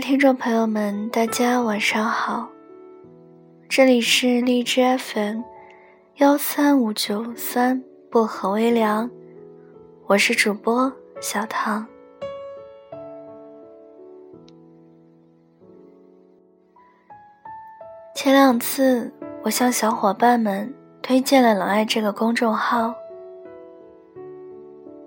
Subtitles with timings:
[0.00, 2.48] 听众朋友们，大家晚上好，
[3.68, 5.40] 这里是荔枝 FM
[6.16, 9.10] 幺三五九三薄荷微凉，
[10.06, 11.84] 我是主播小唐。
[18.14, 19.12] 前两次
[19.42, 22.94] 我向小伙伴们推荐了“冷爱”这个公众号，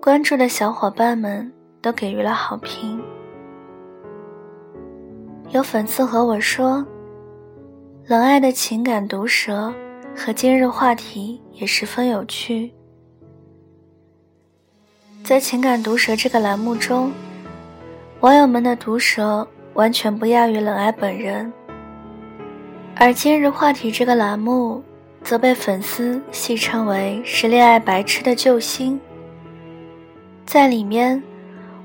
[0.00, 1.50] 关注的小伙伴们
[1.80, 3.02] 都给予了好评。
[5.52, 6.82] 有粉丝和我说，
[8.06, 9.70] 冷爱的情感毒舌
[10.16, 12.72] 和今日话题也十分有趣。
[15.22, 17.12] 在情感毒舌这个栏目中，
[18.20, 21.52] 网友们的毒舌完全不亚于冷爱本人，
[22.96, 24.82] 而今日话题这个栏目
[25.22, 28.98] 则被粉丝戏称为是恋爱白痴的救星。
[30.46, 31.22] 在里面，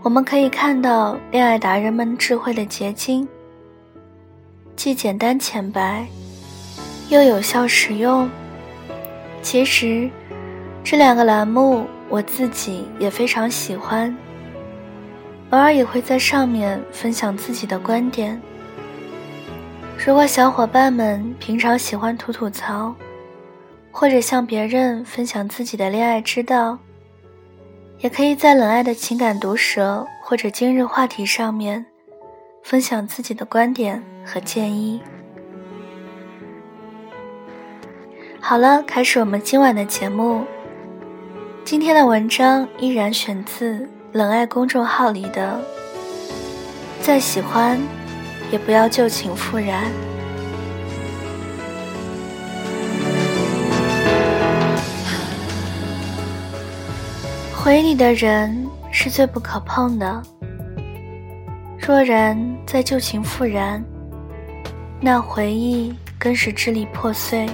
[0.04, 3.28] 我们可以看到恋爱达人们智慧的结晶。
[4.78, 6.06] 既简单浅白，
[7.10, 8.30] 又有效实用。
[9.42, 10.08] 其实，
[10.84, 14.16] 这两个栏目我自己也非常喜欢，
[15.50, 18.40] 偶尔也会在上面分享自己的观点。
[19.98, 22.94] 如果小伙伴们平常喜欢吐吐槽，
[23.92, 26.78] 或者向别人分享自己的恋爱之道，
[27.98, 31.84] 也可以在冷爱的情感毒舌或者今日话题上面。
[32.68, 35.02] 分享自己的观点和建议。
[38.42, 40.44] 好了，开始我们今晚的节目。
[41.64, 45.62] 今天的文章依然选自冷爱公众号里的
[47.00, 47.80] “再喜欢，
[48.52, 49.86] 也不要旧情复燃”。
[57.56, 60.22] 回忆里的人是最不可碰的。
[61.88, 63.82] 若然再旧情复燃，
[65.00, 67.48] 那回忆更是支离破碎。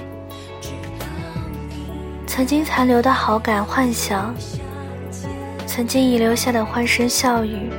[2.26, 4.34] 曾经残留的好感、幻想，
[5.68, 7.70] 曾经遗留下的欢声笑语，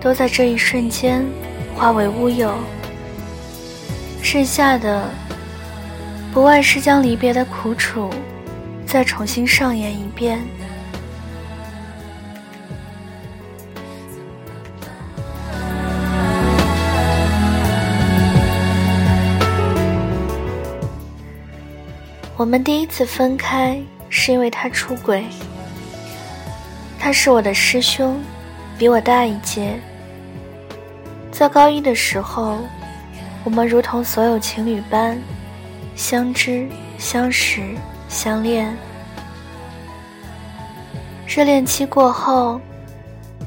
[0.00, 1.26] 都在这一瞬间
[1.74, 2.54] 化为乌有。
[4.22, 5.10] 剩下的，
[6.32, 8.08] 不外是将离别的苦楚
[8.86, 10.38] 再重新上演一遍。
[22.38, 25.24] 我们第一次分开是因为他出轨。
[26.96, 28.22] 他是我的师兄，
[28.78, 29.76] 比我大一届。
[31.32, 32.58] 在高一的时候，
[33.42, 35.20] 我们如同所有情侣般
[35.96, 37.60] 相知、相识、
[38.08, 38.72] 相恋。
[41.26, 42.60] 热恋期过后，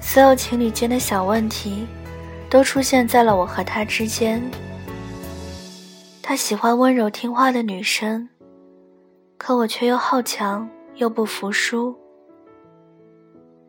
[0.01, 1.87] 所有情侣间的小问题
[2.49, 4.41] 都出现在了我和他之间。
[6.21, 8.27] 他喜欢温柔听话的女生。
[9.43, 11.97] 可我却又好强又不服输。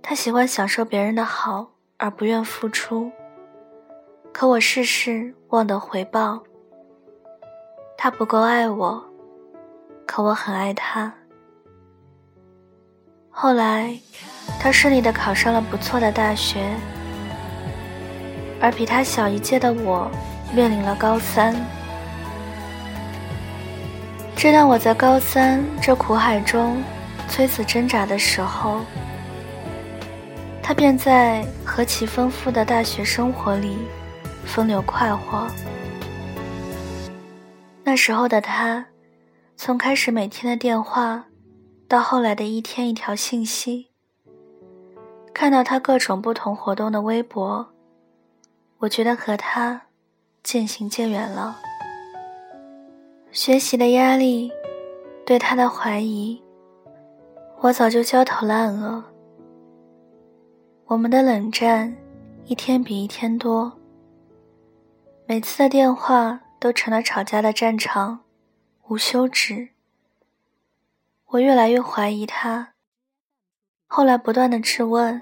[0.03, 1.67] 他喜欢享受别人的好
[1.97, 3.11] 而不愿付出，
[4.35, 6.43] 可我事事忘得回报。
[7.97, 9.03] 他不够爱我，
[10.05, 11.11] 可我很爱他。
[13.31, 13.99] 后来，
[14.61, 16.71] 他顺利的考上了不错的大学，
[18.61, 20.11] 而比他小一届的我
[20.55, 21.57] 面临了高三。
[24.43, 26.83] 正当我在高三这苦海中
[27.29, 28.81] 催死挣扎的时候，
[30.61, 33.79] 他便在何其丰富的大学生活里
[34.45, 35.47] 风流快活。
[37.85, 38.85] 那时候的他，
[39.57, 41.27] 从开始每天的电话，
[41.87, 43.91] 到后来的一天一条信息，
[45.33, 47.69] 看到他各种不同活动的微博，
[48.79, 49.83] 我觉得和他
[50.43, 51.61] 渐行渐远了。
[53.33, 54.53] 学习的压力，
[55.25, 56.39] 对他的怀疑，
[57.61, 59.03] 我早就焦头烂额。
[60.85, 61.97] 我们的冷战，
[62.45, 63.73] 一天比一天多。
[65.25, 68.21] 每次的电话都成了吵架的战场，
[68.89, 69.71] 无休止。
[71.29, 72.75] 我越来越怀疑他，
[73.87, 75.19] 后来不断的质问：“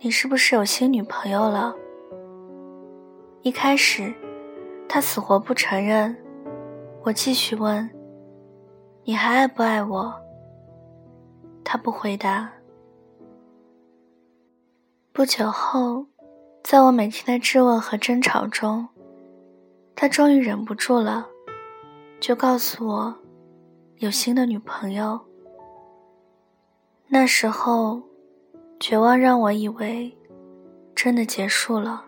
[0.00, 1.74] 你是不是有新女朋友了？”
[3.40, 4.12] 一开始，
[4.86, 6.14] 他死活不承认。
[7.06, 7.90] 我继续问
[9.04, 10.10] ：“你还爱不爱我？”
[11.62, 12.50] 他不回答。
[15.12, 16.06] 不久后，
[16.62, 18.88] 在我每天的质问和争吵中，
[19.94, 21.28] 他终于忍不住了，
[22.20, 23.14] 就告诉我
[23.98, 25.20] 有新的女朋友。
[27.06, 28.00] 那时候，
[28.80, 30.10] 绝望让我以为
[30.94, 32.02] 真的结束了。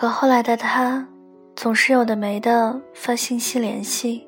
[0.00, 1.04] 可后来的他，
[1.56, 4.24] 总是有的没的发信息联系。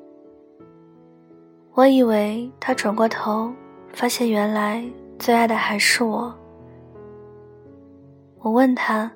[1.75, 3.49] 我以为他转过头，
[3.93, 4.83] 发现原来
[5.17, 6.37] 最爱的还是我。
[8.39, 9.09] 我问他：“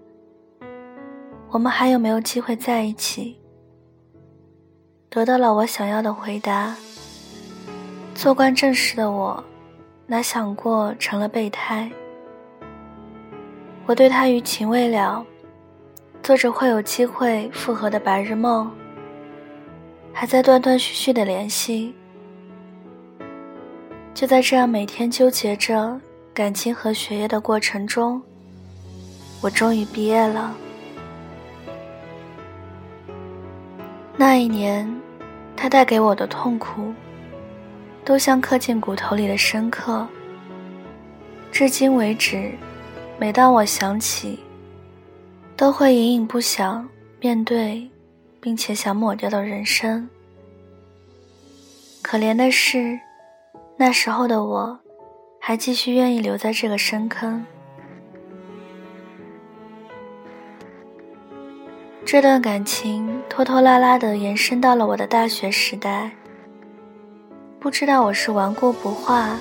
[1.52, 3.38] 我们还有没有机会在一起？”
[5.12, 6.74] 得到了我想要的回答。
[8.14, 9.44] 做惯正事的我，
[10.08, 11.92] 哪想过成了备胎？
[13.86, 15.22] 我对他余情未了，
[16.26, 18.68] 做着会有机会复合的白日梦，
[20.12, 21.94] 还在断断续续的联系。
[24.12, 26.02] 就在这样每天纠结着
[26.34, 28.20] 感情和学业的过程中，
[29.40, 30.52] 我终于毕业了。
[34.18, 34.92] 那一年，
[35.56, 36.92] 他带给我的痛苦，
[38.04, 40.08] 都像刻进骨头里的深刻。
[41.52, 42.52] 至今为止，
[43.20, 44.40] 每当我想起，
[45.56, 46.88] 都会隐隐不想
[47.20, 47.90] 面对，
[48.40, 50.10] 并且想抹掉的人生。
[52.02, 53.00] 可怜的是。
[53.78, 54.80] 那时候的我，
[55.38, 57.46] 还继续愿意留在这个深坑。
[62.06, 66.10] 这段感情拖拖拉拉的延伸到了我的大学时代。
[67.60, 69.38] 不知道我是顽固不化，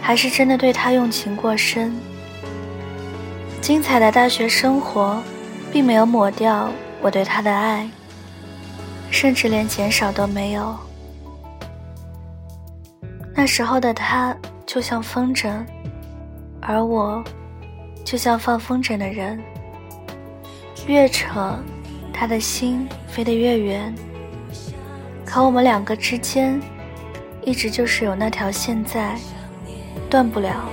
[0.00, 1.92] 还是真的对他用情过深。
[3.60, 5.22] 精彩的大学生活，
[5.70, 6.70] 并没有抹掉
[7.02, 7.88] 我对他的爱，
[9.10, 10.74] 甚至连减少都没有。
[13.34, 14.34] 那时候的他
[14.66, 15.52] 就像风筝，
[16.60, 17.22] 而我，
[18.04, 19.38] 就像放风筝的人。
[20.86, 21.54] 越扯，
[22.12, 23.94] 他的心飞得越远。
[25.26, 26.58] 可我们两个之间，
[27.44, 29.14] 一直就是有那条线在，
[30.08, 30.64] 断不了。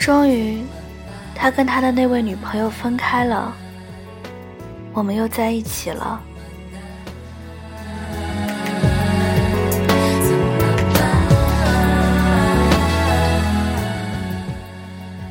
[0.00, 0.64] 终于，
[1.34, 3.52] 他跟他的那位女朋友分开了，
[4.94, 6.18] 我们又在一起了。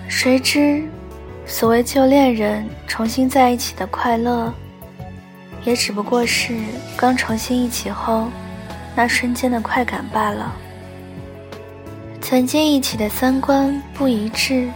[0.07, 0.83] 谁知，
[1.47, 4.53] 所谓旧恋人重新在一起的快乐，
[5.65, 6.55] 也只不过是
[6.95, 8.27] 刚重新一起后
[8.95, 10.53] 那瞬间的快感罢了。
[12.29, 14.69] 曾经一起的三观不一致，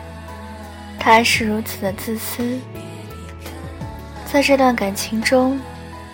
[1.00, 2.60] 他是如此的自私。
[4.26, 5.62] 在这段感情中，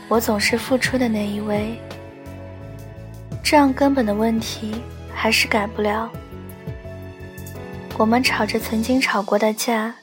[0.09, 1.80] 我总是付出的那一位，
[3.41, 4.81] 这样根本的问题
[5.13, 6.12] 还是改不了。
[7.97, 9.95] 我们吵着曾经吵过的架，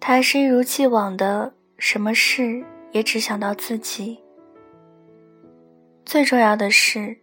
[0.00, 4.18] 他还是一如既往的什么事也只想到自己。
[6.04, 7.16] 最重要的是，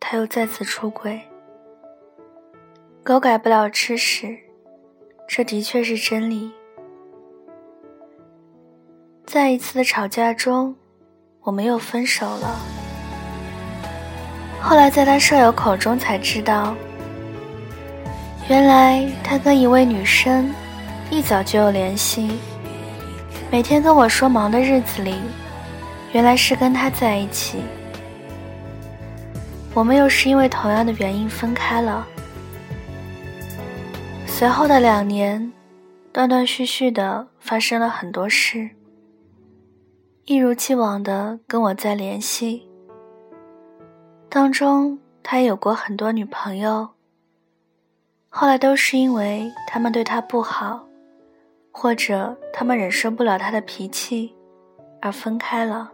[0.00, 1.20] 他又再次出轨。
[3.06, 4.36] 狗改不了吃屎，
[5.28, 6.50] 这的确是真理。
[9.24, 10.74] 在一次的吵架中，
[11.42, 12.58] 我们又分手了。
[14.60, 16.74] 后来在他舍友口中才知道。
[18.48, 20.52] 原来他跟一位女生
[21.08, 22.40] 一早就有联系，
[23.52, 25.14] 每天跟我说忙的日子里，
[26.10, 27.60] 原来是跟他在一起。
[29.72, 32.04] 我们又是因为同样的原因分开了。
[34.38, 35.50] 随后的两年，
[36.12, 38.68] 断断续续的发生了很多事，
[40.26, 42.68] 一如既往的跟我在联系。
[44.28, 46.86] 当中他也有过很多女朋友。
[48.28, 50.86] 后来都是因为他们对他不好，
[51.70, 54.34] 或者他们忍受不了他的脾气，
[55.00, 55.90] 而分开了。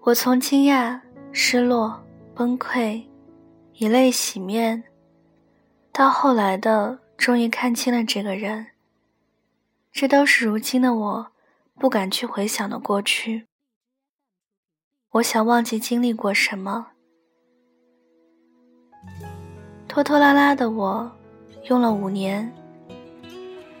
[0.00, 2.02] 我从惊讶、失落、
[2.34, 3.00] 崩溃，
[3.74, 4.82] 以泪洗面，
[5.96, 8.66] 到后来的终于看清了这个人。
[9.92, 11.26] 这都是如今的我
[11.78, 13.46] 不敢去回想的过去。
[15.12, 16.88] 我想忘记经历过什么。
[19.86, 21.08] 拖拖拉拉的我，
[21.68, 22.52] 用了五年，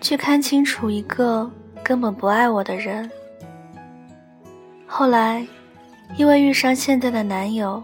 [0.00, 1.50] 去看清楚一个
[1.82, 3.10] 根本不爱我的人。
[4.86, 5.44] 后来，
[6.16, 7.82] 因为遇上现在的男友，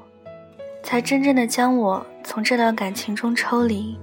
[0.85, 3.99] 才真正的将我从这段感情中抽离。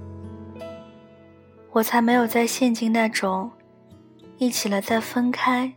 [1.72, 3.50] 我才没有再陷进那种
[4.38, 5.74] 一起了再分开，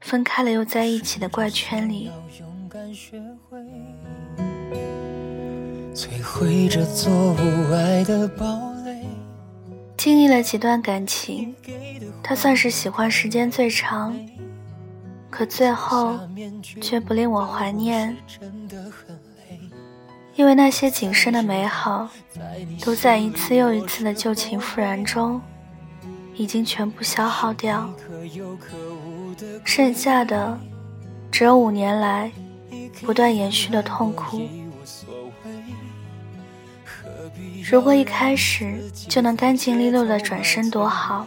[0.00, 2.10] 分开了又在一起的怪圈里。
[5.94, 9.04] 摧毁这座无爱的堡垒。
[9.96, 11.54] 经历了几段感情，
[12.22, 14.14] 他算是喜欢时间最长，
[15.30, 16.18] 可最后
[16.80, 18.14] 却不令我怀念，
[20.36, 22.08] 因为那些仅剩的美好，
[22.84, 25.40] 都在一次又一次的旧情复燃中，
[26.34, 27.90] 已经全部消耗掉，
[29.64, 30.58] 剩下的
[31.32, 32.30] 只有五年来
[33.02, 34.46] 不断延续的痛苦。
[37.70, 41.26] 如果一开始就能干净利落的转身多好！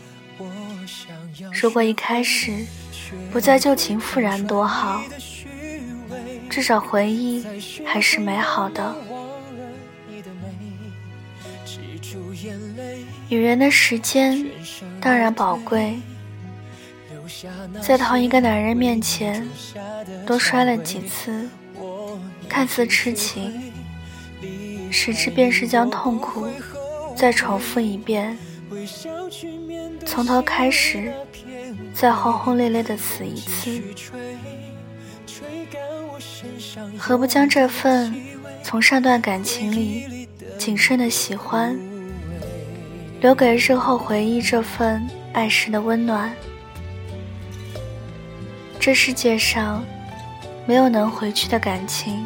[1.52, 2.66] 如果一开始
[3.32, 5.02] 不再旧情复燃多好！
[6.50, 7.46] 至少回忆
[7.86, 8.96] 还是美好的。
[13.28, 14.46] 女人的时间
[15.00, 16.00] 当然宝贵，
[17.82, 19.48] 在同一个男人面前
[20.26, 21.48] 多摔了几次，
[22.48, 23.72] 看似痴情。
[24.92, 26.48] 实质便是将痛苦
[27.16, 28.36] 再重复一遍，
[30.04, 31.14] 从头开始，
[31.94, 33.84] 再轰轰烈烈的死一次。
[36.98, 38.14] 何不将这份
[38.64, 41.78] 从上段感情里谨慎的喜欢，
[43.22, 46.32] 留给日后回忆这份爱时的温暖？
[48.80, 49.84] 这世界上
[50.66, 52.26] 没有能回去的感情。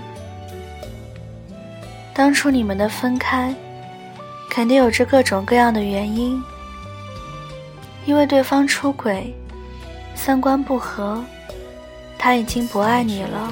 [2.13, 3.53] 当初你们的分开，
[4.49, 6.41] 肯定有着各种各样的原因，
[8.05, 9.33] 因为对方出轨、
[10.13, 11.23] 三观不合，
[12.17, 13.51] 他已经不爱你了，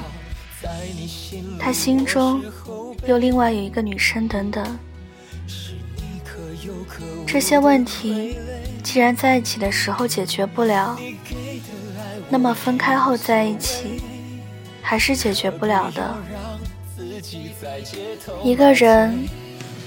[1.58, 2.42] 他心中
[3.06, 4.78] 又另外有一个女生等等。
[7.26, 8.36] 这些问题
[8.82, 10.98] 既然在一起的时候解决不了，
[12.28, 14.02] 那么分开后在一起
[14.80, 16.14] 还是解决不了的。
[18.42, 19.26] 一个人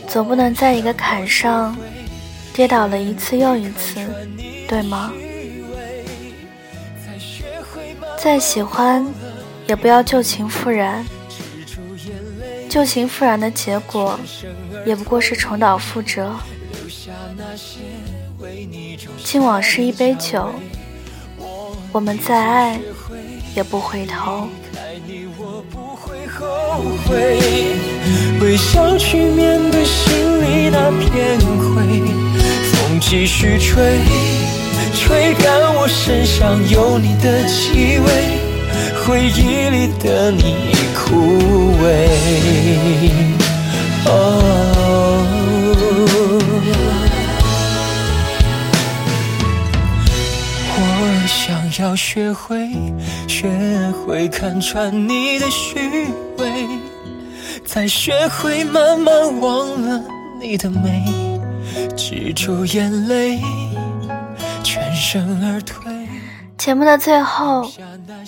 [0.08, 1.77] 总不能在一个坎上
[2.53, 4.00] 跌倒了一次又一次，
[4.67, 5.13] 对吗？
[8.17, 9.05] 再喜欢，
[9.67, 11.05] 也不要旧情复燃。
[12.69, 14.19] 旧情复燃的结果，
[14.86, 16.36] 也不过是重蹈覆辙。
[19.24, 20.53] 敬往事一杯酒，
[21.91, 22.79] 我们再爱，
[23.55, 24.48] 也不回头。
[26.38, 27.39] 后悔，
[28.41, 32.03] 微笑去面对心里那片灰。
[32.72, 34.00] 风继续吹，
[34.93, 38.45] 吹干我身上有你的气味，
[39.06, 41.16] 回忆里的你已枯
[41.78, 41.86] 萎。
[50.78, 50.80] 我
[51.28, 52.68] 想要学会，
[53.28, 53.48] 学
[53.92, 56.08] 会看穿你的虚。
[57.64, 60.02] 才学会慢慢忘了
[60.42, 61.04] 你的美，
[61.96, 63.40] 止住眼泪，
[64.64, 65.95] 全身而退。
[66.65, 67.69] 节目的最后，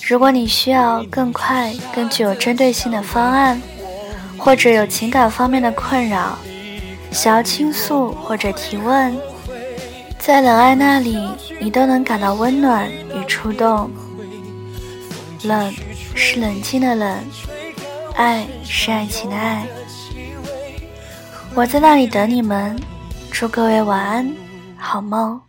[0.08, 3.60] 如果你需要更快、更具有针对性的方案，
[4.38, 6.38] 或者有情感方面的困扰，
[7.12, 9.18] 想要倾诉或者提问，
[10.20, 11.18] 在冷爱那里，
[11.60, 13.90] 你都能感到温暖与触动。
[15.42, 15.74] 冷
[16.14, 17.18] 是冷静的冷。
[18.14, 19.66] 爱是爱情的爱，
[21.56, 22.80] 我在那里等你们。
[23.32, 24.32] 祝各位晚安，
[24.78, 25.42] 好梦。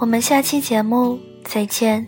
[0.00, 2.06] 我们下期节目再见。